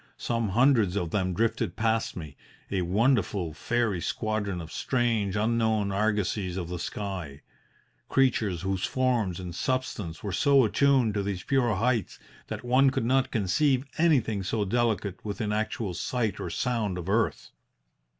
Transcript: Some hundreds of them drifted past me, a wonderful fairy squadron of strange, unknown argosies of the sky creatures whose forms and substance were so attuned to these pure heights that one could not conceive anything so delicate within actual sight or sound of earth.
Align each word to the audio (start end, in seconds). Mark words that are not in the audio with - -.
Some 0.17 0.49
hundreds 0.49 0.95
of 0.95 1.11
them 1.11 1.35
drifted 1.35 1.75
past 1.75 2.15
me, 2.17 2.35
a 2.71 2.81
wonderful 2.81 3.53
fairy 3.53 4.01
squadron 4.01 4.59
of 4.59 4.71
strange, 4.71 5.35
unknown 5.35 5.91
argosies 5.91 6.57
of 6.57 6.69
the 6.69 6.79
sky 6.79 7.41
creatures 8.09 8.63
whose 8.63 8.83
forms 8.83 9.39
and 9.39 9.53
substance 9.53 10.23
were 10.23 10.31
so 10.33 10.65
attuned 10.65 11.13
to 11.13 11.21
these 11.21 11.43
pure 11.43 11.75
heights 11.75 12.17
that 12.47 12.65
one 12.65 12.89
could 12.89 13.05
not 13.05 13.29
conceive 13.29 13.85
anything 13.99 14.41
so 14.41 14.65
delicate 14.65 15.23
within 15.23 15.53
actual 15.53 15.93
sight 15.93 16.39
or 16.39 16.49
sound 16.49 16.97
of 16.97 17.07
earth. 17.07 17.51